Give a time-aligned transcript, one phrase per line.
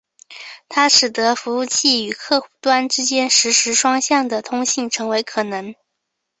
[0.67, 5.75] 它使得服务器和客户端之间实时双向的通信成为可能。